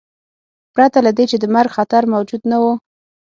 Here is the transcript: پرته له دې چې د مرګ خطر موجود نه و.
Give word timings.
پرته 0.73 0.99
له 1.05 1.11
دې 1.17 1.25
چې 1.31 1.37
د 1.39 1.45
مرګ 1.55 1.69
خطر 1.77 2.03
موجود 2.13 2.41
نه 2.51 2.57
و. 2.61 2.63